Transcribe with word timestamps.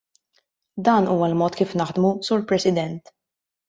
Dan 0.87 1.09
huwa 1.11 1.29
l-mod 1.33 1.61
kif 1.61 1.79
naħdmu, 1.85 2.17
Sur 2.31 2.47
President. 2.53 3.19